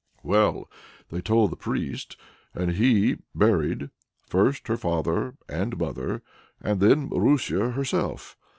Well, 0.23 0.67
they 1.11 1.21
told 1.21 1.51
the 1.51 1.55
priest, 1.55 2.17
and 2.55 2.71
he 2.71 3.19
buried, 3.35 3.91
first 4.25 4.67
her 4.67 4.75
father 4.75 5.35
and 5.47 5.77
mother, 5.77 6.23
and 6.59 6.79
then 6.79 7.07
Marusia 7.07 7.73
herself. 7.73 8.35